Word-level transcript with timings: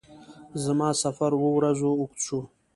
زما 0.63 0.89
سفر 1.03 1.31
اووه 1.35 1.51
ورځو 1.55 1.89
اوږد 1.99 2.19
شو. 2.25 2.39